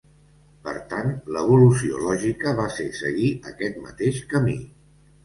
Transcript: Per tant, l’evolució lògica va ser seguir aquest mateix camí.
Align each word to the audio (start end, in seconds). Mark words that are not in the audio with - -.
Per 0.67 0.71
tant, 0.93 1.11
l’evolució 1.35 1.99
lògica 2.05 2.53
va 2.61 2.65
ser 2.77 2.87
seguir 3.01 3.29
aquest 3.53 3.79
mateix 3.85 4.23
camí. 4.33 4.57